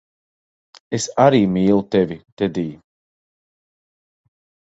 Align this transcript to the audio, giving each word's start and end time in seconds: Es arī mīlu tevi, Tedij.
Es 0.97 1.05
arī 1.25 1.41
mīlu 1.57 1.75
tevi, 1.95 2.17
Tedij. 2.43 2.73